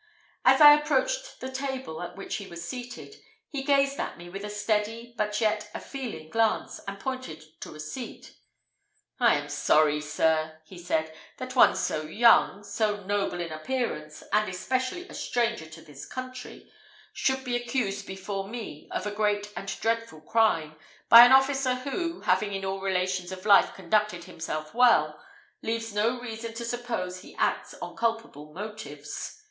[0.43, 3.17] As I approached the table at which he was seated,
[3.49, 7.75] he gazed at me with a steady, but yet a feeling glance, and pointed to
[7.75, 8.33] a seat:
[9.19, 14.49] "I am sorry, sir," he said, "that one so young, so noble in appearance, and
[14.49, 16.67] especially a stranger to this country,
[17.13, 20.77] should be accused before me of a great and dreadful crime,
[21.09, 25.23] by an officer who, having in all relations of life conducted himself well,
[25.61, 29.37] leaves no reason to suppose he acts on culpable motives.